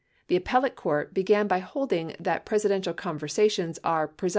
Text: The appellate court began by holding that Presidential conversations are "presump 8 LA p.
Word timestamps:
The 0.29 0.35
appellate 0.35 0.75
court 0.75 1.13
began 1.13 1.45
by 1.47 1.59
holding 1.59 2.15
that 2.19 2.43
Presidential 2.43 2.95
conversations 2.95 3.77
are 3.83 4.07
"presump 4.07 4.23
8 4.23 4.23
LA 4.23 4.27
p. 4.29 4.29